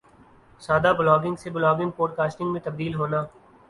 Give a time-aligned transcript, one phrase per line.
[0.61, 3.21] سادہ بلاگنگ سے blogging podcasting میں تبدیل ہونا